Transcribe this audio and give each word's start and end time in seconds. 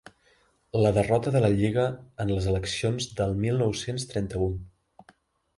La 0.83 0.91
derrota 0.95 1.33
de 1.35 1.41
la 1.43 1.51
Lliga 1.59 1.83
en 2.25 2.31
les 2.37 2.47
eleccions 2.53 3.07
del 3.21 3.39
mil 3.45 3.63
nou-cents 3.63 4.07
trenta-un. 4.15 4.57